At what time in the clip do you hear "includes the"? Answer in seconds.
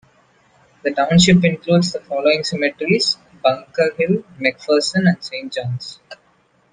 1.45-1.99